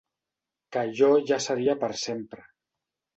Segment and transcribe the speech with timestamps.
[0.69, 2.47] Que allò ja seria per sempre.